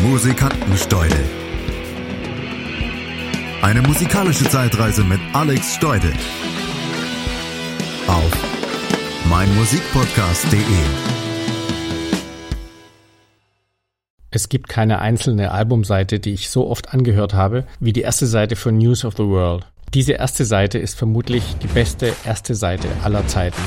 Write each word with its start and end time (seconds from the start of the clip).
Musikantensteudel. 0.00 1.24
Eine 3.60 3.82
musikalische 3.82 4.48
Zeitreise 4.48 5.04
mit 5.04 5.20
Alex 5.34 5.74
Steudel. 5.74 6.12
Auf 8.08 8.32
meinmusikpodcast.de. 9.28 10.60
Es 14.30 14.48
gibt 14.48 14.68
keine 14.68 15.00
einzelne 15.00 15.52
Albumseite, 15.52 16.18
die 16.18 16.32
ich 16.32 16.48
so 16.48 16.68
oft 16.68 16.94
angehört 16.94 17.34
habe, 17.34 17.66
wie 17.78 17.92
die 17.92 18.00
erste 18.00 18.26
Seite 18.26 18.56
von 18.56 18.78
News 18.78 19.04
of 19.04 19.14
the 19.18 19.24
World. 19.24 19.66
Diese 19.92 20.14
erste 20.14 20.46
Seite 20.46 20.78
ist 20.78 20.96
vermutlich 20.96 21.44
die 21.62 21.68
beste 21.68 22.14
erste 22.24 22.54
Seite 22.54 22.88
aller 23.04 23.26
Zeiten. 23.26 23.62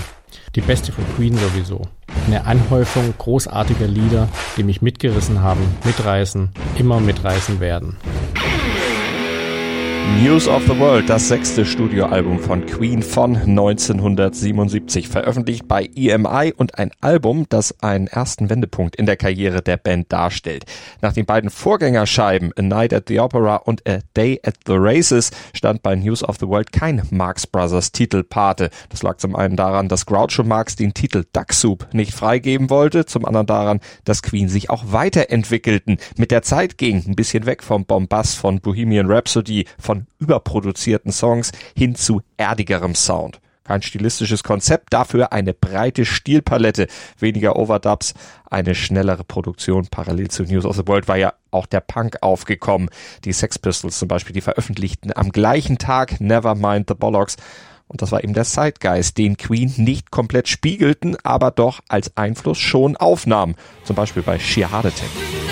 Die 0.56 0.62
beste 0.62 0.92
von 0.92 1.06
Queen 1.16 1.38
sowieso. 1.38 1.88
Eine 2.28 2.46
Anhäufung 2.46 3.14
großartiger 3.18 3.88
Lieder, 3.88 4.28
die 4.58 4.64
mich 4.64 4.82
mitgerissen 4.82 5.42
haben, 5.42 5.62
mitreißen, 5.84 6.50
immer 6.78 7.00
mitreißen 7.00 7.60
werden. 7.60 7.98
News 10.14 10.48
of 10.48 10.64
the 10.64 10.80
World, 10.80 11.10
das 11.10 11.28
sechste 11.28 11.66
Studioalbum 11.66 12.40
von 12.40 12.66
Queen 12.66 13.04
von 13.04 13.36
1977, 13.36 15.10
veröffentlicht 15.10 15.68
bei 15.68 15.90
EMI 15.96 16.54
und 16.56 16.80
ein 16.80 16.92
Album, 17.02 17.46
das 17.50 17.84
einen 17.84 18.08
ersten 18.08 18.50
Wendepunkt 18.50 18.96
in 18.96 19.06
der 19.06 19.18
Karriere 19.18 19.62
der 19.62 19.78
Band 19.78 20.12
darstellt. 20.12 20.66
Nach 21.02 21.14
den 21.14 21.26
beiden 21.26 21.50
Vorgängerscheiben 21.50 22.54
A 22.58 22.62
Night 22.62 22.94
at 22.94 23.10
the 23.10 23.20
Opera 23.20 23.58
und 23.58 23.88
A 23.88 24.00
Day 24.16 24.40
at 24.44 24.56
the 24.66 24.76
Races 24.78 25.32
stand 25.54 25.84
bei 25.84 25.96
News 25.96 26.24
of 26.24 26.38
the 26.40 26.48
World 26.48 26.72
kein 26.72 27.02
Marx 27.12 27.46
Brothers 27.46 27.92
Titelpate. 27.92 28.70
Das 28.90 29.04
lag 29.04 29.18
zum 29.18 29.36
einen 29.36 29.58
daran, 29.58 29.90
dass 29.90 30.06
Groucho 30.06 30.44
Marx 30.44 30.76
den 30.76 30.94
Titel 30.94 31.26
Duck 31.34 31.52
Soup 31.52 31.88
nicht 31.92 32.14
freigeben 32.14 32.70
wollte, 32.70 33.06
zum 33.06 33.26
anderen 33.26 33.48
daran, 33.48 33.80
dass 34.06 34.24
Queen 34.24 34.48
sich 34.50 34.70
auch 34.70 34.86
weiterentwickelten, 34.92 35.98
mit 36.18 36.32
der 36.32 36.42
Zeit 36.42 36.78
ging, 36.78 37.04
ein 37.06 37.16
bisschen 37.16 37.46
weg 37.46 37.64
vom 37.64 37.86
Bombast 37.86 38.38
von 38.38 38.60
Bohemian 38.60 39.12
Rhapsody, 39.12 39.66
von 39.78 39.95
überproduzierten 40.20 41.12
Songs 41.12 41.52
hin 41.76 41.96
zu 41.96 42.22
erdigerem 42.38 42.96
Sound. 42.96 43.40
Kein 43.66 43.82
stilistisches 43.82 44.44
Konzept, 44.44 44.94
dafür 44.94 45.34
eine 45.34 45.56
breite 45.56 46.06
Stilpalette, 46.06 46.86
weniger 47.18 47.56
Overdubs, 47.56 48.14
eine 48.48 48.76
schnellere 48.76 49.24
Produktion. 49.24 49.88
Parallel 49.90 50.30
zu 50.30 50.44
News 50.44 50.66
of 50.66 50.76
the 50.76 50.88
World 50.88 51.08
war 51.08 51.18
ja 51.18 51.34
auch 51.50 51.66
der 51.66 51.80
Punk 51.80 52.18
aufgekommen. 52.22 52.90
Die 53.24 53.34
Sex 53.34 53.58
Pistols 53.58 53.98
zum 53.98 54.08
Beispiel, 54.08 54.34
die 54.34 54.42
veröffentlichten 54.42 55.12
am 55.16 55.32
gleichen 55.32 55.80
Tag 55.80 56.22
Nevermind 56.22 56.90
the 56.90 56.94
Bollocks. 56.94 57.38
Und 57.88 58.04
das 58.04 58.12
war 58.12 58.24
eben 58.24 58.34
der 58.34 58.46
Zeitgeist, 58.46 59.18
den 59.18 59.36
Queen 59.36 59.74
nicht 59.78 60.12
komplett 60.12 60.48
spiegelten, 60.48 61.18
aber 61.24 61.50
doch 61.50 61.82
als 61.88 62.16
Einfluss 62.18 62.60
schon 62.60 62.96
aufnahmen. 62.98 63.56
Zum 63.84 63.96
Beispiel 63.96 64.22
bei 64.22 64.38
Sheer 64.38 64.72
Heart 64.72 64.88
Attack. 64.88 65.45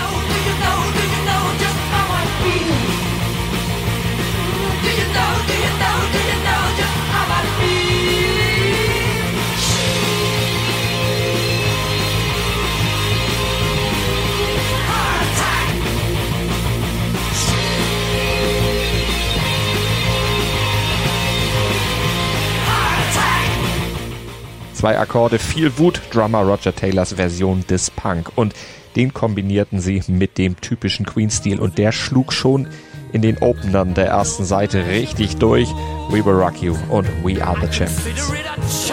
Zwei 24.83 24.99
Akkorde, 24.99 25.39
viel 25.39 25.77
Wut, 25.77 26.01
Drummer 26.11 26.41
Roger 26.41 26.75
Taylors 26.75 27.13
Version 27.13 27.65
des 27.69 27.89
Punk. 27.89 28.33
Und 28.35 28.53
den 28.97 29.13
kombinierten 29.13 29.79
sie 29.79 30.03
mit 30.09 30.37
dem 30.37 30.59
typischen 30.59 31.05
Queen-Stil 31.05 31.61
und 31.61 31.77
der 31.77 31.93
schlug 31.93 32.33
schon 32.33 32.67
in 33.13 33.21
den 33.21 33.37
Openern 33.37 33.93
der 33.93 34.07
ersten 34.07 34.43
Seite 34.43 34.85
richtig 34.87 35.37
durch. 35.37 35.69
We 36.09 36.25
Will 36.25 36.33
Rock 36.33 36.61
You 36.61 36.75
und 36.89 37.07
We 37.23 37.41
Are 37.41 37.55
the 37.65 37.71
Champions. 37.71 38.91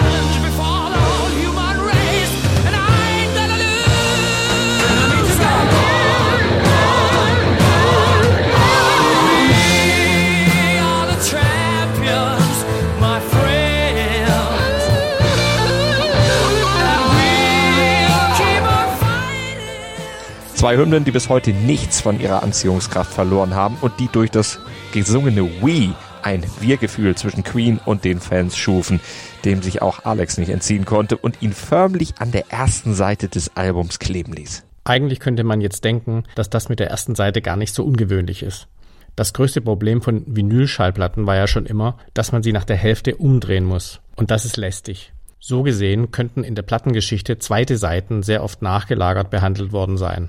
2 20.60 20.76
Hymnen, 20.76 21.06
die 21.06 21.10
bis 21.10 21.30
heute 21.30 21.54
nichts 21.54 22.02
von 22.02 22.20
ihrer 22.20 22.42
Anziehungskraft 22.42 23.14
verloren 23.14 23.54
haben 23.54 23.78
und 23.80 23.98
die 23.98 24.08
durch 24.08 24.30
das 24.30 24.60
gesungene 24.92 25.42
We 25.62 25.94
ein 26.20 26.44
Wir-Gefühl 26.60 27.14
zwischen 27.14 27.42
Queen 27.42 27.80
und 27.82 28.04
den 28.04 28.20
Fans 28.20 28.58
schufen, 28.58 29.00
dem 29.46 29.62
sich 29.62 29.80
auch 29.80 30.04
Alex 30.04 30.36
nicht 30.36 30.50
entziehen 30.50 30.84
konnte 30.84 31.16
und 31.16 31.40
ihn 31.40 31.54
förmlich 31.54 32.18
an 32.18 32.30
der 32.30 32.52
ersten 32.52 32.92
Seite 32.92 33.28
des 33.28 33.56
Albums 33.56 34.00
kleben 34.00 34.34
ließ. 34.34 34.62
Eigentlich 34.84 35.18
könnte 35.18 35.44
man 35.44 35.62
jetzt 35.62 35.82
denken, 35.82 36.24
dass 36.34 36.50
das 36.50 36.68
mit 36.68 36.78
der 36.78 36.90
ersten 36.90 37.14
Seite 37.14 37.40
gar 37.40 37.56
nicht 37.56 37.74
so 37.74 37.82
ungewöhnlich 37.82 38.42
ist. 38.42 38.68
Das 39.16 39.32
größte 39.32 39.62
Problem 39.62 40.02
von 40.02 40.24
Vinylschallplatten 40.26 41.26
war 41.26 41.36
ja 41.36 41.46
schon 41.46 41.64
immer, 41.64 41.96
dass 42.12 42.32
man 42.32 42.42
sie 42.42 42.52
nach 42.52 42.64
der 42.64 42.76
Hälfte 42.76 43.16
umdrehen 43.16 43.64
muss. 43.64 44.02
Und 44.14 44.30
das 44.30 44.44
ist 44.44 44.58
lästig. 44.58 45.14
So 45.38 45.62
gesehen 45.62 46.10
könnten 46.10 46.44
in 46.44 46.54
der 46.54 46.64
Plattengeschichte 46.64 47.38
zweite 47.38 47.78
Seiten 47.78 48.22
sehr 48.22 48.44
oft 48.44 48.60
nachgelagert 48.60 49.30
behandelt 49.30 49.72
worden 49.72 49.96
sein. 49.96 50.28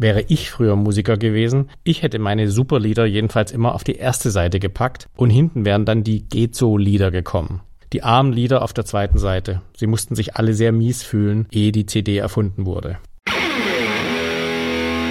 Wäre 0.00 0.24
ich 0.28 0.48
früher 0.52 0.76
Musiker 0.76 1.16
gewesen, 1.16 1.70
ich 1.82 2.02
hätte 2.02 2.20
meine 2.20 2.48
Superlieder 2.48 3.04
jedenfalls 3.04 3.50
immer 3.50 3.74
auf 3.74 3.82
die 3.82 3.96
erste 3.96 4.30
Seite 4.30 4.60
gepackt 4.60 5.08
und 5.16 5.28
hinten 5.28 5.64
wären 5.64 5.84
dann 5.84 6.04
die 6.04 6.22
Geht 6.28 6.54
so 6.54 6.78
Lieder 6.78 7.10
gekommen. 7.10 7.62
Die 7.92 8.04
armen 8.04 8.32
Lieder 8.32 8.62
auf 8.62 8.72
der 8.72 8.84
zweiten 8.84 9.18
Seite. 9.18 9.60
Sie 9.76 9.88
mussten 9.88 10.14
sich 10.14 10.36
alle 10.36 10.54
sehr 10.54 10.70
mies 10.70 11.02
fühlen, 11.02 11.48
ehe 11.50 11.72
die 11.72 11.86
CD 11.86 12.16
erfunden 12.16 12.64
wurde. 12.64 12.98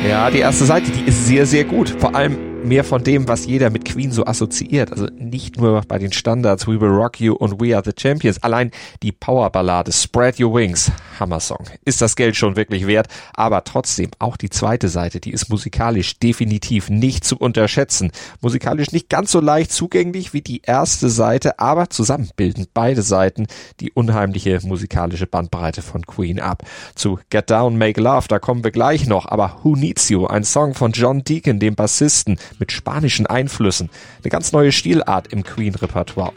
Ja, 0.08 0.32
die 0.32 0.40
erste 0.40 0.64
Seite, 0.64 0.90
die 0.90 1.10
ist 1.10 1.28
sehr, 1.28 1.46
sehr 1.46 1.66
gut. 1.66 1.90
Vor 1.90 2.16
allem 2.16 2.38
mehr 2.64 2.84
von 2.84 3.04
dem, 3.04 3.28
was 3.28 3.46
jeder 3.46 3.70
mit 3.70 3.86
Queen 3.86 4.12
so 4.12 4.26
assoziiert. 4.26 4.92
Also 4.92 5.08
nicht 5.18 5.58
nur 5.58 5.82
bei 5.88 6.00
den 6.00 6.12
Standards 6.12 6.68
We 6.68 6.80
Will 6.80 6.90
Rock 6.90 7.20
You 7.20 7.34
und 7.34 7.62
We 7.62 7.76
Are 7.76 7.84
the 7.86 7.92
Champions. 7.98 8.42
Allein 8.44 8.72
die 9.04 9.12
Powerballade 9.12 9.92
Spread 9.92 10.40
Your 10.40 10.54
Wings, 10.54 10.92
Hammer-Song. 11.20 11.66
Ist 11.86 12.02
das 12.02 12.16
Geld 12.16 12.36
schon 12.36 12.56
wirklich 12.56 12.88
wert? 12.88 13.08
Aber 13.34 13.64
trotzdem, 13.64 14.12
auch 14.20 14.38
die 14.38 14.50
zweite 14.50 14.90
Seite, 14.90 15.20
die 15.20 15.32
ist 15.32 15.50
musikalisch 15.50 16.20
definitiv 16.20 16.90
nicht 16.90 17.24
zu 17.24 17.38
unterschätzen. 17.38 18.12
Musikalisch 18.42 18.92
nicht 18.92 19.10
ganz 19.10 19.32
so 19.32 19.40
leicht 19.40 19.72
zugänglich 19.72 20.34
wie 20.34 20.42
die 20.42 20.62
erste 20.64 21.10
Seite, 21.10 21.60
aber 21.60 21.90
zusammen 21.90 22.30
bilden 22.36 22.68
beide 22.74 23.02
Seiten 23.02 23.48
die 23.80 23.92
unheimliche 23.92 24.60
musikalische 24.64 25.28
Bandbreite 25.28 25.82
von 25.82 26.06
Queen 26.06 26.40
ab. 26.40 26.64
Zu 26.96 27.20
Get 27.30 27.50
Down, 27.50 27.78
Make 27.78 28.02
Love, 28.02 28.28
da 28.28 28.40
kommen 28.40 28.64
wir 28.64 28.72
gleich 28.72 29.08
noch, 29.08 29.26
aber 29.26 29.60
Who 29.64 29.76
Needs 29.76 30.10
You, 30.10 30.28
ein 30.28 30.44
Song 30.44 30.74
von 30.74 30.92
John 30.92 31.24
Deacon, 31.24 31.60
dem 31.60 31.76
Bassisten, 31.76 32.38
mit 32.60 32.72
spanischen 32.72 33.28
Einflüssen. 33.28 33.90
Eine 34.24 34.30
ganz 34.30 34.52
neue 34.52 34.72
Stilart 34.72 35.28
im 35.28 35.44
Queen-Repertoire. 35.44 36.34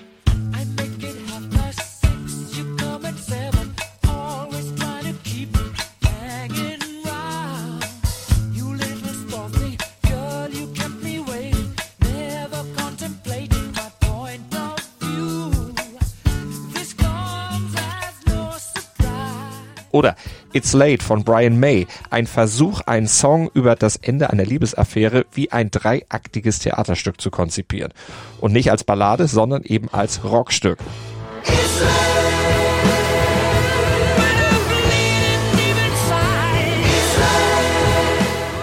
Oder 19.93 20.15
It's 20.53 20.73
Late 20.73 21.05
von 21.05 21.23
Brian 21.23 21.61
May, 21.61 21.87
ein 22.11 22.27
Versuch, 22.27 22.81
einen 22.81 23.07
Song 23.07 23.51
über 23.55 23.77
das 23.77 23.95
Ende 23.97 24.31
einer 24.31 24.45
Liebesaffäre 24.45 25.25
wie 25.33 25.53
ein 25.53 25.71
dreiaktiges 25.71 26.59
Theaterstück 26.59 27.21
zu 27.21 27.31
konzipieren. 27.31 27.93
Und 28.41 28.53
nicht 28.53 28.71
als 28.71 28.83
Ballade, 28.83 29.29
sondern 29.29 29.63
eben 29.63 29.89
als 29.93 30.25
Rockstück. 30.25 30.79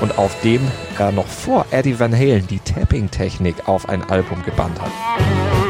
Und 0.02 0.18
auf 0.18 0.42
dem 0.42 0.62
er 0.98 1.12
noch 1.12 1.28
vor 1.28 1.66
Eddie 1.72 2.00
Van 2.00 2.14
Halen 2.14 2.48
die 2.48 2.60
Tapping-Technik 2.60 3.68
auf 3.68 3.88
ein 3.88 4.04
Album 4.04 4.44
gebannt 4.44 4.82
hat. 4.82 5.67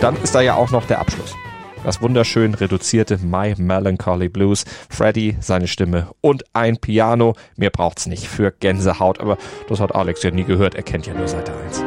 Und 0.00 0.04
dann 0.04 0.22
ist 0.22 0.34
da 0.34 0.40
ja 0.40 0.54
auch 0.54 0.70
noch 0.70 0.86
der 0.86 0.98
Abschluss. 0.98 1.36
Das 1.84 2.00
wunderschön 2.00 2.54
reduzierte 2.54 3.18
My 3.18 3.54
Melancholy 3.58 4.30
Blues, 4.30 4.64
Freddy, 4.88 5.36
seine 5.40 5.68
Stimme 5.68 6.08
und 6.22 6.42
ein 6.54 6.78
Piano. 6.78 7.34
Mehr 7.56 7.68
braucht's 7.68 8.06
nicht 8.06 8.26
für 8.26 8.50
Gänsehaut, 8.50 9.20
aber 9.20 9.36
das 9.68 9.78
hat 9.78 9.94
Alex 9.94 10.22
ja 10.22 10.30
nie 10.30 10.44
gehört, 10.44 10.74
er 10.74 10.84
kennt 10.84 11.06
ja 11.06 11.12
nur 11.12 11.28
Seite 11.28 11.52
1. 11.66 11.84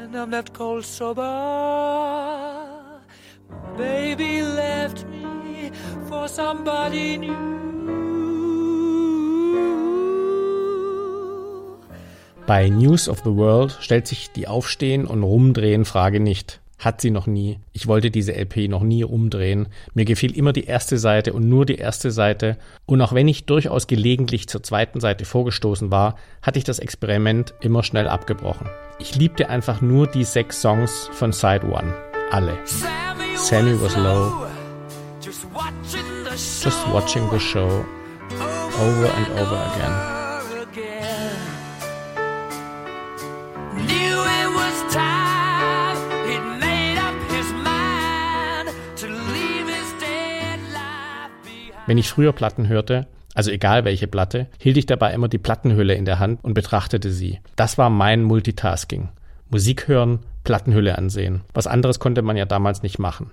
and 0.00 0.16
I'm 0.16 0.30
left 0.32 0.52
cold 0.52 0.84
sober. 0.84 1.22
Baby 3.76 4.42
left 4.42 5.06
me 5.06 5.70
for 6.08 6.26
somebody 6.26 7.18
new. 7.18 7.67
Bei 12.48 12.70
News 12.70 13.10
of 13.10 13.18
the 13.26 13.36
World 13.36 13.76
stellt 13.78 14.06
sich 14.06 14.30
die 14.30 14.48
Aufstehen 14.48 15.04
und 15.04 15.22
Rumdrehen 15.22 15.84
Frage 15.84 16.18
nicht. 16.18 16.62
Hat 16.78 17.02
sie 17.02 17.10
noch 17.10 17.26
nie. 17.26 17.58
Ich 17.74 17.88
wollte 17.88 18.10
diese 18.10 18.34
LP 18.34 18.70
noch 18.70 18.82
nie 18.82 19.04
umdrehen. 19.04 19.68
Mir 19.92 20.06
gefiel 20.06 20.34
immer 20.34 20.54
die 20.54 20.64
erste 20.64 20.96
Seite 20.96 21.34
und 21.34 21.46
nur 21.46 21.66
die 21.66 21.74
erste 21.74 22.10
Seite. 22.10 22.56
Und 22.86 23.02
auch 23.02 23.12
wenn 23.12 23.28
ich 23.28 23.44
durchaus 23.44 23.86
gelegentlich 23.86 24.48
zur 24.48 24.62
zweiten 24.62 24.98
Seite 24.98 25.26
vorgestoßen 25.26 25.90
war, 25.90 26.16
hatte 26.40 26.58
ich 26.58 26.64
das 26.64 26.78
Experiment 26.78 27.52
immer 27.60 27.82
schnell 27.82 28.08
abgebrochen. 28.08 28.70
Ich 28.98 29.14
liebte 29.14 29.50
einfach 29.50 29.82
nur 29.82 30.06
die 30.06 30.24
sechs 30.24 30.62
Songs 30.62 31.10
von 31.12 31.32
Side 31.32 31.66
One. 31.66 31.92
Alle. 32.30 32.56
Sammy 33.36 33.78
was 33.78 33.94
low. 33.94 34.46
Just 35.20 35.44
watching 36.94 37.28
the 37.30 37.38
show. 37.38 37.84
Over 38.80 39.12
and 39.14 39.30
over 39.38 39.72
again. 39.74 40.17
Wenn 51.88 51.96
ich 51.96 52.10
früher 52.10 52.34
Platten 52.34 52.68
hörte, 52.68 53.06
also 53.32 53.50
egal 53.50 53.86
welche 53.86 54.08
Platte, 54.08 54.48
hielt 54.58 54.76
ich 54.76 54.84
dabei 54.84 55.14
immer 55.14 55.28
die 55.28 55.38
Plattenhülle 55.38 55.94
in 55.94 56.04
der 56.04 56.18
Hand 56.18 56.44
und 56.44 56.52
betrachtete 56.52 57.10
sie. 57.10 57.40
Das 57.56 57.78
war 57.78 57.88
mein 57.88 58.24
Multitasking. 58.24 59.08
Musik 59.48 59.88
hören, 59.88 60.18
Plattenhülle 60.44 60.98
ansehen. 60.98 61.40
Was 61.54 61.66
anderes 61.66 61.98
konnte 61.98 62.20
man 62.20 62.36
ja 62.36 62.44
damals 62.44 62.82
nicht 62.82 62.98
machen. 62.98 63.30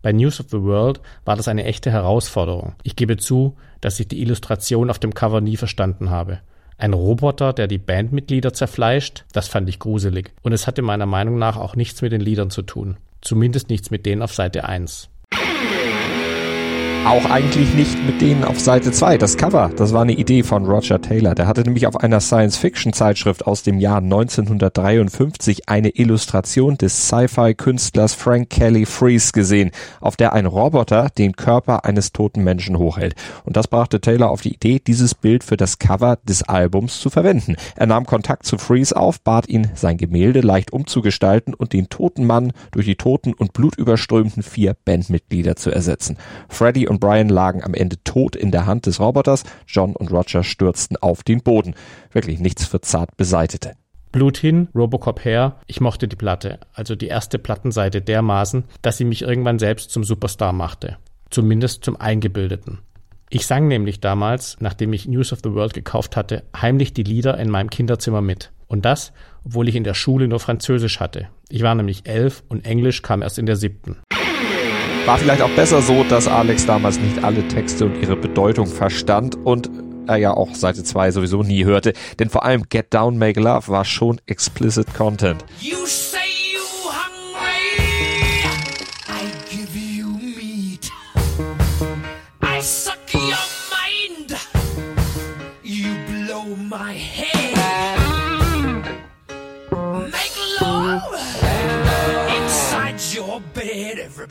Bei 0.00 0.12
News 0.12 0.38
of 0.38 0.46
the 0.50 0.62
World 0.62 1.00
war 1.24 1.34
das 1.34 1.48
eine 1.48 1.64
echte 1.64 1.90
Herausforderung. 1.90 2.76
Ich 2.84 2.94
gebe 2.94 3.16
zu, 3.16 3.56
dass 3.80 3.98
ich 3.98 4.06
die 4.06 4.22
Illustration 4.22 4.90
auf 4.90 5.00
dem 5.00 5.12
Cover 5.12 5.40
nie 5.40 5.56
verstanden 5.56 6.08
habe. 6.08 6.38
Ein 6.76 6.92
Roboter, 6.92 7.52
der 7.52 7.66
die 7.66 7.78
Bandmitglieder 7.78 8.52
zerfleischt, 8.52 9.24
das 9.32 9.48
fand 9.48 9.68
ich 9.68 9.80
gruselig. 9.80 10.30
Und 10.42 10.52
es 10.52 10.68
hatte 10.68 10.82
meiner 10.82 11.06
Meinung 11.06 11.36
nach 11.36 11.56
auch 11.56 11.74
nichts 11.74 12.00
mit 12.00 12.12
den 12.12 12.20
Liedern 12.20 12.50
zu 12.50 12.62
tun. 12.62 12.96
Zumindest 13.22 13.70
nichts 13.70 13.90
mit 13.90 14.06
denen 14.06 14.22
auf 14.22 14.32
Seite 14.32 14.66
1. 14.66 15.10
Auch 17.06 17.24
eigentlich 17.30 17.72
nicht 17.74 18.04
mit 18.04 18.20
denen 18.20 18.44
auf 18.44 18.60
Seite 18.60 18.92
2. 18.92 19.16
Das 19.16 19.38
Cover, 19.38 19.70
das 19.74 19.94
war 19.94 20.02
eine 20.02 20.12
Idee 20.12 20.42
von 20.42 20.66
Roger 20.66 21.00
Taylor. 21.00 21.34
Der 21.34 21.46
hatte 21.46 21.62
nämlich 21.62 21.86
auf 21.86 21.96
einer 21.96 22.20
Science-Fiction-Zeitschrift 22.20 23.46
aus 23.46 23.62
dem 23.62 23.78
Jahr 23.78 23.98
1953 23.98 25.68
eine 25.68 25.88
Illustration 25.88 26.76
des 26.76 27.08
Sci-Fi-Künstlers 27.08 28.12
Frank 28.12 28.50
Kelly 28.50 28.84
Freeze 28.84 29.32
gesehen, 29.32 29.70
auf 30.00 30.16
der 30.16 30.34
ein 30.34 30.44
Roboter 30.44 31.08
den 31.16 31.34
Körper 31.34 31.86
eines 31.86 32.12
toten 32.12 32.44
Menschen 32.44 32.78
hochhält. 32.78 33.14
Und 33.44 33.56
das 33.56 33.68
brachte 33.68 34.00
Taylor 34.00 34.28
auf 34.28 34.42
die 34.42 34.54
Idee, 34.54 34.78
dieses 34.78 35.14
Bild 35.14 35.44
für 35.44 35.56
das 35.56 35.78
Cover 35.78 36.18
des 36.24 36.42
Albums 36.42 37.00
zu 37.00 37.08
verwenden. 37.08 37.56
Er 37.76 37.86
nahm 37.86 38.04
Kontakt 38.04 38.44
zu 38.44 38.58
Freeze 38.58 38.94
auf, 38.94 39.20
bat 39.20 39.48
ihn, 39.48 39.70
sein 39.74 39.96
Gemälde 39.96 40.40
leicht 40.42 40.74
umzugestalten 40.74 41.54
und 41.54 41.72
den 41.72 41.88
toten 41.88 42.26
Mann 42.26 42.52
durch 42.72 42.84
die 42.84 42.96
toten 42.96 43.32
und 43.32 43.54
blutüberströmten 43.54 44.42
vier 44.42 44.76
Bandmitglieder 44.84 45.56
zu 45.56 45.70
ersetzen. 45.70 46.18
Und 46.88 47.00
Brian 47.00 47.28
lagen 47.28 47.62
am 47.62 47.74
Ende 47.74 48.02
tot 48.04 48.36
in 48.36 48.50
der 48.50 48.66
Hand 48.66 48.86
des 48.86 49.00
Roboters. 49.00 49.44
John 49.66 49.94
und 49.94 50.10
Roger 50.10 50.42
stürzten 50.42 50.96
auf 50.96 51.22
den 51.22 51.42
Boden. 51.42 51.74
Wirklich 52.12 52.40
nichts 52.40 52.64
für 52.64 52.80
zart 52.80 53.16
Beseitete. 53.16 53.72
Blut 54.10 54.38
hin, 54.38 54.68
Robocop 54.74 55.24
her. 55.24 55.56
Ich 55.66 55.80
mochte 55.80 56.08
die 56.08 56.16
Platte, 56.16 56.58
also 56.72 56.94
die 56.96 57.08
erste 57.08 57.38
Plattenseite 57.38 58.00
dermaßen, 58.00 58.64
dass 58.80 58.96
sie 58.96 59.04
mich 59.04 59.22
irgendwann 59.22 59.58
selbst 59.58 59.90
zum 59.90 60.02
Superstar 60.02 60.52
machte. 60.52 60.96
Zumindest 61.30 61.84
zum 61.84 62.00
Eingebildeten. 62.00 62.78
Ich 63.30 63.46
sang 63.46 63.68
nämlich 63.68 64.00
damals, 64.00 64.56
nachdem 64.60 64.94
ich 64.94 65.06
News 65.06 65.34
of 65.34 65.40
the 65.44 65.52
World 65.52 65.74
gekauft 65.74 66.16
hatte, 66.16 66.44
heimlich 66.56 66.94
die 66.94 67.02
Lieder 67.02 67.36
in 67.38 67.50
meinem 67.50 67.68
Kinderzimmer 67.68 68.22
mit. 68.22 68.50
Und 68.66 68.86
das, 68.86 69.12
obwohl 69.44 69.68
ich 69.68 69.76
in 69.76 69.84
der 69.84 69.94
Schule 69.94 70.28
nur 70.28 70.40
Französisch 70.40 71.00
hatte. 71.00 71.28
Ich 71.50 71.62
war 71.62 71.74
nämlich 71.74 72.06
elf 72.06 72.42
und 72.48 72.64
Englisch 72.64 73.02
kam 73.02 73.20
erst 73.20 73.38
in 73.38 73.46
der 73.46 73.56
siebten. 73.56 73.96
War 75.06 75.18
vielleicht 75.18 75.42
auch 75.42 75.50
besser 75.50 75.80
so, 75.80 76.04
dass 76.04 76.28
Alex 76.28 76.66
damals 76.66 76.98
nicht 76.98 77.24
alle 77.24 77.46
Texte 77.48 77.86
und 77.86 78.02
ihre 78.02 78.16
Bedeutung 78.16 78.66
verstand 78.66 79.36
und 79.36 79.70
er 80.06 80.16
ja 80.16 80.34
auch 80.34 80.54
Seite 80.54 80.84
2 80.84 81.10
sowieso 81.12 81.42
nie 81.42 81.64
hörte, 81.64 81.92
denn 82.18 82.30
vor 82.30 82.44
allem 82.44 82.64
Get 82.68 82.92
Down 82.94 83.18
Make 83.18 83.40
Love 83.40 83.68
war 83.68 83.84
schon 83.84 84.20
explicit 84.26 84.94
Content. 84.94 85.44
You 85.60 85.76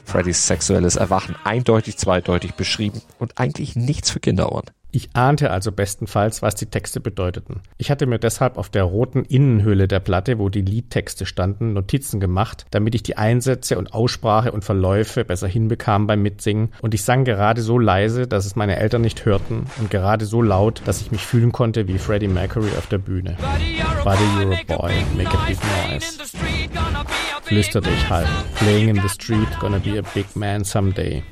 Freddys 0.06 0.48
sexuelles 0.48 0.96
Erwachen 0.96 1.36
eindeutig 1.44 1.98
zweideutig 1.98 2.54
beschrieben 2.54 3.02
und 3.20 3.40
eigentlich 3.40 3.76
nichts 3.76 4.12
für 4.12 4.20
Kinderohren. 4.20 4.72
Ich 4.90 5.10
ahnte 5.14 5.52
also 5.52 5.72
bestenfalls, 5.72 6.42
was 6.42 6.56
die 6.56 6.68
Texte 6.68 7.02
bedeuteten. 7.02 7.62
Ich 7.78 7.92
hatte 7.92 8.08
mir 8.08 8.20
deshalb 8.20 8.58
auf 8.58 8.70
der 8.70 8.84
roten 8.84 9.26
Innenhülle 9.26 9.88
der 9.88 10.00
Platte, 10.00 10.40
wo 10.40 10.48
die 10.50 10.62
Liedtexte 10.62 11.26
standen, 11.26 11.74
Notizen 11.74 12.20
gemacht, 12.20 12.66
damit 12.72 12.96
ich 12.96 13.04
die 13.04 13.18
Einsätze 13.18 13.78
und 13.78 13.94
Aussprache 13.94 14.52
und 14.54 14.64
Verläufe 14.64 15.26
besser 15.26 15.48
hinbekam 15.48 16.08
beim 16.08 16.22
Mitsingen. 16.22 16.74
Und 16.82 16.94
ich 16.94 17.04
sang 17.04 17.26
gerade 17.26 17.62
so 17.62 17.78
leise, 17.78 18.28
dass 18.28 18.46
es 18.46 18.56
meine 18.56 18.78
Eltern 18.78 19.02
nicht 19.02 19.26
hörten 19.26 19.68
und 19.80 19.92
gerade 19.92 20.26
so 20.26 20.42
laut, 20.42 20.82
dass 20.86 21.02
ich 21.02 21.12
mich 21.12 21.26
fühlen 21.26 21.52
konnte 21.52 21.88
wie 21.88 21.98
Freddie 21.98 22.30
Mercury 22.30 22.72
auf 22.78 22.88
der 22.88 22.98
Bühne. 22.98 23.38
Buddy, 24.04 24.24
you're 24.40 24.54
a 24.54 24.78
boy, 24.78 24.92
make 25.16 25.30
a 25.30 25.48
big 25.48 25.60
noise. 25.92 26.18
Flüsterte 27.48 27.90
ich 27.90 28.10
halb. 28.10 28.28
Playing 28.56 28.90
in 28.90 28.96
the 28.98 29.08
street, 29.08 29.48
gonna 29.62 29.80
be 29.80 29.98
a 29.98 30.02
big 30.14 30.26
man 30.36 30.66
someday. 30.66 31.24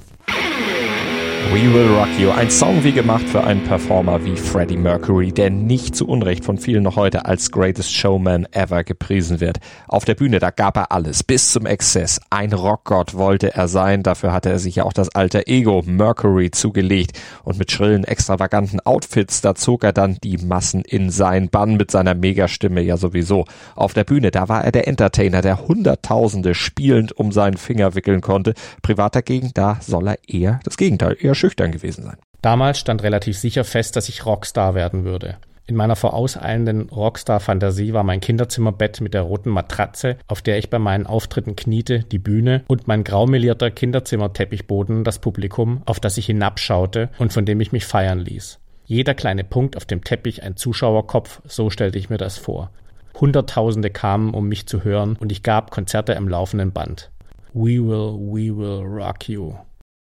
We 1.53 1.73
Will 1.73 1.87
Rock 1.95 2.09
You. 2.19 2.31
Ein 2.31 2.49
Song 2.49 2.83
wie 2.83 2.91
gemacht 2.91 3.29
für 3.29 3.43
einen 3.43 3.63
Performer 3.63 4.25
wie 4.25 4.35
Freddie 4.35 4.77
Mercury, 4.77 5.31
der 5.31 5.49
nicht 5.49 5.95
zu 5.95 6.07
Unrecht 6.07 6.43
von 6.43 6.57
vielen 6.57 6.83
noch 6.83 6.95
heute 6.95 7.25
als 7.25 7.51
Greatest 7.51 7.93
Showman 7.93 8.47
ever 8.51 8.83
gepriesen 8.83 9.39
wird. 9.39 9.59
Auf 9.87 10.05
der 10.05 10.15
Bühne, 10.15 10.39
da 10.39 10.49
gab 10.49 10.75
er 10.75 10.91
alles, 10.91 11.23
bis 11.23 11.51
zum 11.51 11.65
Exzess. 11.65 12.19
Ein 12.29 12.51
Rockgott 12.51 13.13
wollte 13.13 13.53
er 13.53 13.67
sein, 13.67 14.03
dafür 14.03 14.33
hatte 14.33 14.49
er 14.49 14.59
sich 14.59 14.77
ja 14.77 14.83
auch 14.83 14.93
das 14.93 15.09
alter 15.09 15.43
Ego 15.47 15.83
Mercury 15.85 16.51
zugelegt. 16.51 17.19
Und 17.43 17.59
mit 17.59 17.71
schrillen, 17.71 18.05
extravaganten 18.05 18.79
Outfits, 18.79 19.41
da 19.41 19.55
zog 19.55 19.83
er 19.83 19.93
dann 19.93 20.17
die 20.23 20.37
Massen 20.37 20.81
in 20.81 21.09
seinen 21.09 21.49
Bann 21.49 21.77
mit 21.77 21.91
seiner 21.91 22.15
Megastimme 22.15 22.81
ja 22.81 22.97
sowieso. 22.97 23.45
Auf 23.75 23.93
der 23.93 24.03
Bühne, 24.03 24.31
da 24.31 24.49
war 24.49 24.65
er 24.65 24.71
der 24.71 24.87
Entertainer, 24.87 25.41
der 25.41 25.67
Hunderttausende 25.67 26.55
spielend 26.55 27.11
um 27.11 27.31
seinen 27.31 27.57
Finger 27.57 27.93
wickeln 27.93 28.21
konnte. 28.21 28.55
Privat 28.81 29.15
dagegen, 29.15 29.51
da 29.53 29.77
soll 29.79 30.07
er 30.07 30.17
eher 30.27 30.59
das 30.63 30.77
Gegenteil, 30.77 31.15
eher 31.19 31.34
schüchtern 31.35 31.71
gewesen 31.71 32.03
sein. 32.03 32.17
Damals 32.41 32.79
stand 32.79 33.03
relativ 33.03 33.37
sicher 33.37 33.63
fest, 33.63 33.95
dass 33.95 34.09
ich 34.09 34.25
Rockstar 34.25 34.75
werden 34.75 35.03
würde. 35.03 35.37
In 35.67 35.75
meiner 35.75 35.95
vorauseilenden 35.95 36.89
Rockstar-Fantasie 36.89 37.93
war 37.93 38.03
mein 38.03 38.21
Kinderzimmerbett 38.21 39.01
mit 39.01 39.15
der 39.15 39.23
roten 39.23 39.49
Matratze, 39.49 40.17
auf 40.27 40.43
der 40.43 40.59
ich 40.59 40.69
bei 40.69 40.77
meinen 40.77 41.07
Auftritten 41.07 41.55
kniete, 41.55 42.01
die 42.03 42.19
Bühne 42.19 42.63
und 42.67 42.87
mein 42.87 43.03
graumelierter 43.03 43.71
Kinderzimmerteppichboden 43.71 45.03
das 45.03 45.17
Publikum, 45.17 45.81
auf 45.85 45.99
das 45.99 46.17
ich 46.17 46.27
hinabschaute 46.27 47.09
und 47.17 47.33
von 47.33 47.45
dem 47.45 47.59
ich 47.61 47.71
mich 47.71 47.85
feiern 47.85 48.19
ließ. 48.19 48.59
Jeder 48.85 49.15
kleine 49.15 49.43
Punkt 49.43 49.75
auf 49.75 49.85
dem 49.85 50.03
Teppich 50.03 50.43
ein 50.43 50.55
Zuschauerkopf, 50.55 51.41
so 51.45 51.71
stellte 51.71 51.97
ich 51.97 52.11
mir 52.11 52.17
das 52.17 52.37
vor. 52.37 52.69
Hunderttausende 53.19 53.89
kamen, 53.89 54.35
um 54.35 54.47
mich 54.47 54.67
zu 54.67 54.83
hören, 54.83 55.17
und 55.19 55.31
ich 55.31 55.41
gab 55.41 55.71
Konzerte 55.71 56.13
im 56.13 56.27
laufenden 56.27 56.73
Band. 56.73 57.09
We 57.53 57.81
will, 57.83 58.13
we 58.19 58.55
will 58.55 58.83
rock 58.85 59.27
you. 59.27 59.55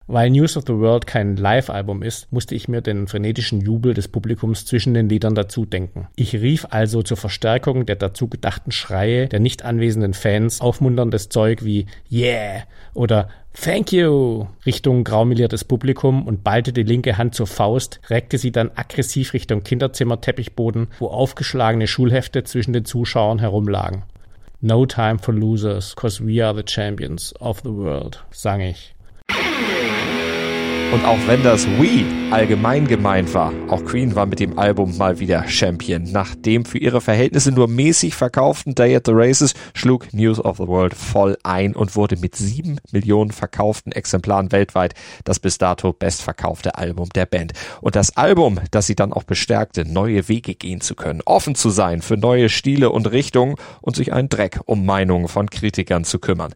Weil 0.08 0.30
News 0.30 0.56
of 0.56 0.64
the 0.68 0.74
World 0.74 1.08
kein 1.08 1.36
Live-Album 1.36 2.02
ist, 2.02 2.32
musste 2.32 2.54
ich 2.54 2.68
mir 2.68 2.80
den 2.80 3.08
frenetischen 3.08 3.60
Jubel 3.60 3.92
des 3.92 4.06
Publikums 4.06 4.64
zwischen 4.64 4.94
den 4.94 5.08
Liedern 5.08 5.34
dazu 5.34 5.66
denken. 5.66 6.06
Ich 6.14 6.34
rief 6.34 6.64
also 6.70 7.02
zur 7.02 7.16
Verstärkung 7.16 7.86
der 7.86 7.96
dazu 7.96 8.28
gedachten 8.28 8.70
Schreie 8.70 9.26
der 9.28 9.40
nicht 9.40 9.64
anwesenden 9.64 10.14
Fans 10.14 10.60
aufmunterndes 10.60 11.28
Zeug 11.28 11.64
wie 11.64 11.86
Yeah 12.10 12.62
oder 12.94 13.28
Thank 13.60 13.90
you 13.90 14.46
Richtung 14.64 15.02
graumeliertes 15.02 15.64
Publikum 15.64 16.26
und 16.26 16.44
ballte 16.44 16.72
die 16.72 16.82
linke 16.82 17.18
Hand 17.18 17.34
zur 17.34 17.46
Faust, 17.46 18.00
reckte 18.08 18.38
sie 18.38 18.52
dann 18.52 18.70
aggressiv 18.74 19.32
Richtung 19.32 19.64
Kinderzimmer 19.64 20.20
Teppichboden, 20.20 20.88
wo 20.98 21.08
aufgeschlagene 21.08 21.86
Schulhefte 21.86 22.44
zwischen 22.44 22.74
den 22.74 22.84
Zuschauern 22.84 23.38
herumlagen. 23.38 24.02
No 24.60 24.86
time 24.86 25.18
for 25.18 25.34
losers, 25.34 25.96
cause 25.96 26.24
we 26.24 26.44
are 26.44 26.54
the 26.54 26.64
champions 26.64 27.34
of 27.40 27.60
the 27.60 27.72
world, 27.72 28.24
sang 28.30 28.60
ich. 28.60 28.95
Und 30.92 31.04
auch 31.04 31.18
wenn 31.26 31.42
das 31.42 31.66
We 31.78 32.06
allgemein 32.32 32.88
gemeint 32.88 33.32
war, 33.34 33.52
auch 33.68 33.84
Queen 33.84 34.16
war 34.16 34.26
mit 34.26 34.40
dem 34.40 34.58
Album 34.58 34.96
mal 34.96 35.20
wieder 35.20 35.46
Champion. 35.48 36.02
Nach 36.10 36.34
dem 36.34 36.64
für 36.64 36.78
ihre 36.78 37.00
Verhältnisse 37.00 37.52
nur 37.52 37.68
mäßig 37.68 38.14
verkauften 38.14 38.74
Day 38.74 38.96
at 38.96 39.06
the 39.06 39.12
Races 39.14 39.54
schlug 39.74 40.12
News 40.12 40.40
of 40.40 40.56
the 40.56 40.66
World 40.66 40.94
voll 40.94 41.36
ein 41.44 41.76
und 41.76 41.94
wurde 41.94 42.16
mit 42.16 42.34
sieben 42.34 42.80
Millionen 42.90 43.30
verkauften 43.30 43.92
Exemplaren 43.92 44.50
weltweit 44.50 44.94
das 45.24 45.38
bis 45.38 45.58
dato 45.58 45.92
bestverkaufte 45.92 46.76
Album 46.76 47.08
der 47.10 47.26
Band. 47.26 47.52
Und 47.80 47.96
das 47.96 48.16
Album, 48.16 48.60
das 48.70 48.86
sie 48.86 48.96
dann 48.96 49.12
auch 49.12 49.24
bestärkte, 49.24 49.84
neue 49.84 50.28
Wege 50.28 50.54
gehen 50.54 50.80
zu 50.80 50.94
können, 50.94 51.22
offen 51.24 51.54
zu 51.54 51.70
sein 51.70 52.02
für 52.02 52.16
neue 52.16 52.48
Stile 52.48 52.90
und 52.90 53.10
Richtungen 53.10 53.54
und 53.80 53.96
sich 53.96 54.12
einen 54.12 54.28
Dreck 54.28 54.60
um 54.64 54.84
Meinungen 54.84 55.28
von 55.28 55.48
Kritikern 55.48 56.04
zu 56.04 56.18
kümmern. 56.18 56.54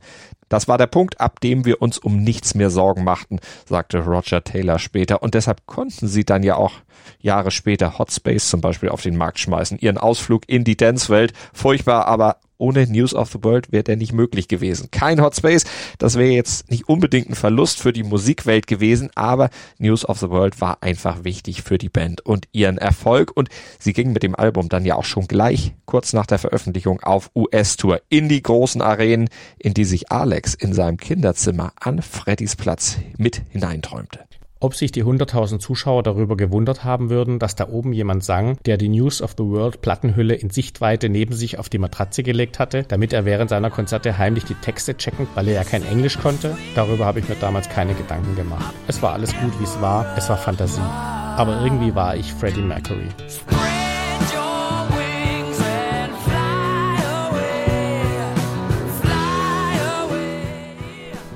Das 0.51 0.67
war 0.67 0.79
der 0.79 0.89
Punkt, 0.89 1.21
ab 1.21 1.41
dem 1.41 1.65
wir 1.65 1.81
uns 1.81 1.97
um 1.97 2.25
nichts 2.25 2.57
mehr 2.57 2.71
Sorgen 2.71 3.05
machten, 3.05 3.39
sagte 3.67 4.01
Roger 4.01 4.43
Taylor 4.43 4.81
später. 4.81 5.23
Und 5.23 5.35
deshalb 5.35 5.60
konnten 5.67 6.09
sie 6.09 6.25
dann 6.25 6.43
ja 6.43 6.57
auch 6.57 6.73
Jahre 7.21 7.51
später 7.51 7.99
Hot 7.99 8.13
Space 8.13 8.49
zum 8.49 8.61
Beispiel 8.61 8.89
auf 8.89 9.03
den 9.03 9.17
Markt 9.17 9.39
schmeißen, 9.39 9.79
ihren 9.79 9.99
Ausflug 9.99 10.49
in 10.49 10.65
die 10.65 10.77
Dance-Welt. 10.77 11.33
Furchtbar, 11.53 12.07
aber 12.07 12.37
ohne 12.61 12.87
News 12.87 13.15
of 13.15 13.31
the 13.33 13.43
World 13.43 13.73
wäre 13.73 13.83
der 13.83 13.97
nicht 13.97 14.13
möglich 14.13 14.47
gewesen. 14.47 14.91
Kein 14.91 15.21
Hot 15.21 15.35
Space, 15.35 15.65
das 15.99 16.17
wäre 16.17 16.31
jetzt 16.31 16.71
nicht 16.71 16.89
unbedingt 16.89 17.31
ein 17.31 17.35
Verlust 17.35 17.81
für 17.81 17.93
die 17.93 18.03
Musikwelt 18.03 18.67
gewesen, 18.67 19.11
aber 19.15 19.51
News 19.79 20.05
of 20.05 20.19
the 20.19 20.29
World 20.29 20.61
war 20.61 20.83
einfach 20.83 21.25
wichtig 21.25 21.63
für 21.63 21.79
die 21.79 21.89
Band 21.89 22.21
und 22.21 22.49
ihren 22.53 22.79
Erfolg 22.79 23.33
und 23.35 23.49
sie 23.79 23.93
ging 23.93 24.13
mit 24.13 24.23
dem 24.23 24.37
Album 24.37 24.69
dann 24.69 24.85
ja 24.85 24.97
auch 24.97 25.05
schon 25.05 25.27
gleich 25.27 25.73
kurz 25.87 26.13
nach 26.13 26.27
der 26.27 26.39
Veröffentlichung 26.39 27.01
auf 27.01 27.31
US-Tour 27.35 28.03
in 28.11 28.29
die 28.29 28.43
großen 28.43 28.83
Arenen, 28.83 29.31
in 29.59 29.75
die 29.75 29.85
sich 29.85 30.13
Alex 30.13 30.55
in 30.55 30.75
seinem 30.75 30.99
Kinderzimmer 30.99 31.73
an 31.81 32.03
Freddys 32.03 32.57
Platz 32.57 32.99
mit 33.17 33.43
hineinträumte. 33.51 34.21
Ob 34.63 34.75
sich 34.75 34.93
die 34.93 35.03
100.000 35.03 35.59
Zuschauer 35.59 36.03
darüber 36.03 36.37
gewundert 36.37 36.85
haben 36.85 37.09
würden, 37.09 37.39
dass 37.39 37.57
da 37.57 37.69
oben 37.69 37.95
jemand 37.95 38.23
sang, 38.23 38.59
der 38.67 38.77
die 38.77 38.91
News 38.91 39.23
of 39.23 39.35
the 39.39 39.45
World 39.45 39.81
Plattenhülle 39.81 40.35
in 40.35 40.51
Sichtweite 40.51 41.09
neben 41.09 41.35
sich 41.35 41.59
auf 41.59 41.71
die 41.71 41.79
Matratze 41.79 42.23
gelegt 42.23 42.59
hatte, 42.59 42.85
damit 42.87 43.15
er 43.15 43.25
während 43.25 43.49
seiner 43.49 43.71
Konzerte 43.71 44.19
heimlich 44.19 44.45
die 44.45 44.55
Texte 44.55 44.99
checken, 44.99 45.27
weil 45.35 45.49
er 45.49 45.55
ja 45.55 45.65
kein 45.65 45.83
Englisch 45.87 46.19
konnte, 46.19 46.59
darüber 46.75 47.07
habe 47.07 47.21
ich 47.21 47.29
mir 47.31 47.37
damals 47.37 47.71
keine 47.71 47.95
Gedanken 47.95 48.37
gemacht. 48.37 48.75
Es 48.87 49.01
war 49.01 49.15
alles 49.15 49.33
gut, 49.33 49.59
wie 49.61 49.65
es 49.65 49.81
war, 49.81 50.05
es 50.19 50.29
war 50.29 50.37
Fantasie. 50.37 50.83
Aber 50.83 51.63
irgendwie 51.63 51.95
war 51.95 52.15
ich 52.15 52.31
Freddie 52.31 52.61
Mercury. 52.61 53.09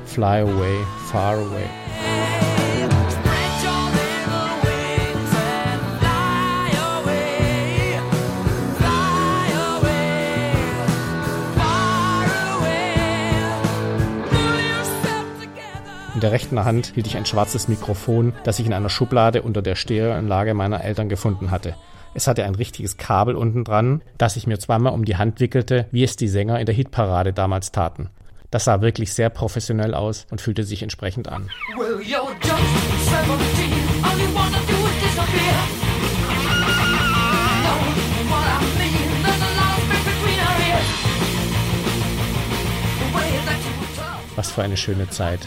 Fly 0.04 0.42
away, 0.42 0.76
far 1.10 1.38
away. 1.38 1.83
Der 16.24 16.32
rechten 16.32 16.64
Hand 16.64 16.92
hielt 16.94 17.06
ich 17.06 17.18
ein 17.18 17.26
schwarzes 17.26 17.68
Mikrofon, 17.68 18.32
das 18.44 18.58
ich 18.58 18.64
in 18.64 18.72
einer 18.72 18.88
Schublade 18.88 19.42
unter 19.42 19.60
der 19.60 19.74
Stereoanlage 19.74 20.54
meiner 20.54 20.82
Eltern 20.82 21.10
gefunden 21.10 21.50
hatte. 21.50 21.74
Es 22.14 22.26
hatte 22.26 22.44
ein 22.44 22.54
richtiges 22.54 22.96
Kabel 22.96 23.34
unten 23.36 23.62
dran, 23.62 24.00
das 24.16 24.36
ich 24.36 24.46
mir 24.46 24.58
zweimal 24.58 24.94
um 24.94 25.04
die 25.04 25.18
Hand 25.18 25.38
wickelte, 25.40 25.86
wie 25.90 26.02
es 26.02 26.16
die 26.16 26.28
Sänger 26.28 26.58
in 26.60 26.64
der 26.64 26.74
Hitparade 26.74 27.34
damals 27.34 27.72
taten. 27.72 28.08
Das 28.50 28.64
sah 28.64 28.80
wirklich 28.80 29.12
sehr 29.12 29.28
professionell 29.28 29.92
aus 29.92 30.26
und 30.30 30.40
fühlte 30.40 30.64
sich 30.64 30.82
entsprechend 30.82 31.28
an. 31.28 31.50
Was 44.36 44.50
für 44.50 44.62
eine 44.62 44.78
schöne 44.78 45.10
Zeit. 45.10 45.46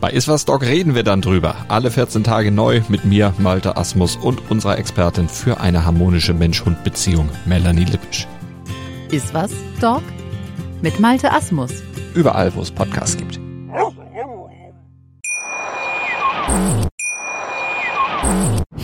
Bei 0.00 0.10
Iswas 0.10 0.44
Dog 0.44 0.62
reden 0.62 0.94
wir 0.94 1.02
dann 1.02 1.20
drüber. 1.20 1.56
Alle 1.66 1.90
14 1.90 2.22
Tage 2.22 2.52
neu 2.52 2.82
mit 2.88 3.04
mir, 3.04 3.34
Malte 3.38 3.76
Asmus 3.76 4.14
und 4.14 4.48
unserer 4.48 4.78
Expertin 4.78 5.28
für 5.28 5.58
eine 5.60 5.84
harmonische 5.84 6.34
Mensch-Hund-Beziehung, 6.34 7.28
Melanie 7.46 7.84
Lippisch. 7.84 8.28
Iswas 9.10 9.50
Dog 9.80 10.02
mit 10.82 11.00
Malte 11.00 11.32
Asmus. 11.32 11.72
Überall, 12.14 12.54
wo 12.54 12.60
es 12.60 12.70
Podcasts 12.70 13.16
gibt. 13.16 13.40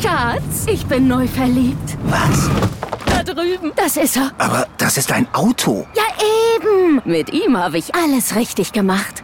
Schatz, 0.03 0.67
ich 0.67 0.85
bin 0.87 1.07
neu 1.07 1.29
verliebt. 1.29 1.97
Was? 2.05 2.51
Da 3.07 3.23
drüben. 3.23 3.73
Das 3.77 3.97
ist 3.97 4.17
er. 4.17 4.33
Aber 4.39 4.67
das 4.79 4.99
ist 4.99 5.13
ein 5.13 5.29
Auto. 5.33 5.87
Ja, 5.95 6.03
eben. 6.57 7.03
Mit 7.05 7.33
ihm 7.33 7.57
habe 7.57 7.79
ich 7.79 7.95
alles 7.95 8.35
richtig 8.35 8.73
gemacht. 8.73 9.24